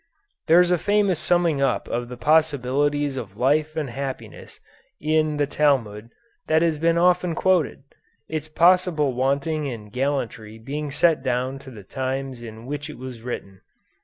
[0.47, 4.59] There is a famous summing up of the possibilities of life and happiness
[4.99, 6.09] in the Talmud
[6.47, 7.83] that has been often quoted
[8.27, 13.21] its possible wanting in gallantry being set down to the times in which it was
[13.21, 13.61] written.